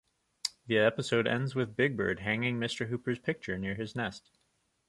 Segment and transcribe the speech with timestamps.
[0.65, 2.87] The episode ends with Big Bird hanging Mr.
[2.89, 4.31] Hooper's picture near his nest.